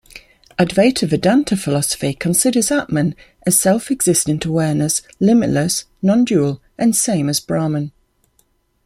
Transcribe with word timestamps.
Advaita 0.57 1.07
Vedanta 1.07 1.55
philosophy 1.55 2.15
considers 2.15 2.71
Atman 2.71 3.13
as 3.45 3.61
self-existent 3.61 4.43
awareness, 4.45 5.03
limitless, 5.19 5.85
non-dual 6.01 6.59
and 6.75 6.95
same 6.95 7.29
as 7.29 7.39
Brahman. 7.39 7.91